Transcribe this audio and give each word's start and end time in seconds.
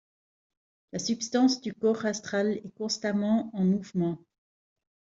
La 0.93 0.97
substance 0.97 1.61
du 1.61 1.75
corps 1.75 2.07
astral 2.07 2.57
est 2.65 2.73
constamment 2.73 3.51
en 3.55 3.63
mouvement. 3.63 4.17